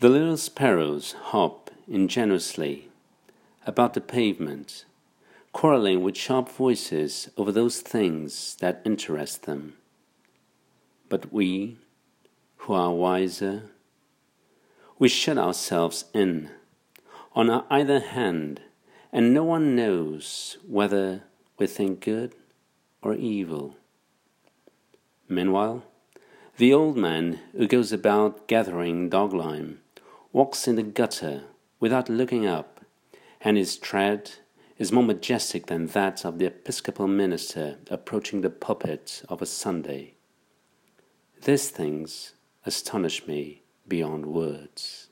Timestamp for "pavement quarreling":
4.00-6.02